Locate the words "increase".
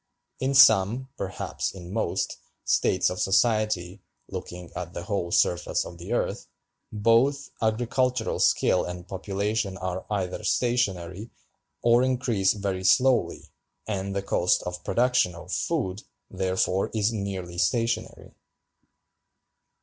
12.01-12.53